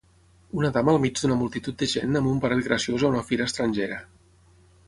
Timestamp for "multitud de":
1.41-1.89